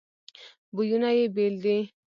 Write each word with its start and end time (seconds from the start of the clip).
بویونه 0.75 1.09
یې 1.17 1.25
بیل 1.35 1.55
دي. 1.63 1.77